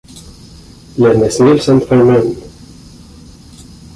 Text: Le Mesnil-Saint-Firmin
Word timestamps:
Le 0.97 1.13
Mesnil-Saint-Firmin 1.15 2.33